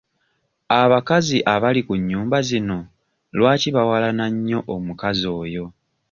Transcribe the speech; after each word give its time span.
Abakazi 0.81 1.37
abali 1.53 1.81
ku 1.87 1.93
nnyumba 1.99 2.37
zino 2.49 2.77
lwaki 3.37 3.69
bawalana 3.75 4.25
nnyo 4.33 4.59
omukazi 4.75 5.25
oyo? 5.41 5.65